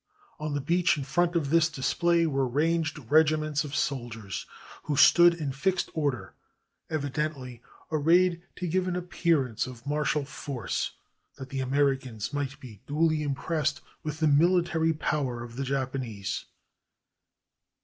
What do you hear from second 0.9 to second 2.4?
in front of this display